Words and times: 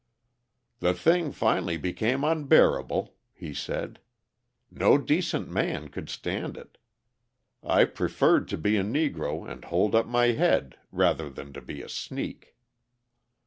"The 0.79 0.95
thing 0.95 1.31
finally 1.31 1.77
became 1.77 2.23
unbearable," 2.23 3.13
he 3.35 3.53
said; 3.53 3.99
"no 4.71 4.97
decent 4.97 5.47
man 5.47 5.89
could 5.89 6.09
stand 6.09 6.57
it. 6.57 6.79
I 7.63 7.85
preferred 7.85 8.47
to 8.47 8.57
be 8.57 8.77
a 8.77 8.83
Negro 8.83 9.47
and 9.47 9.63
hold 9.63 9.93
up 9.93 10.07
my 10.07 10.29
head 10.31 10.75
rather 10.91 11.29
than 11.29 11.53
to 11.53 11.61
be 11.61 11.83
a 11.83 11.87
sneak." 11.87 12.55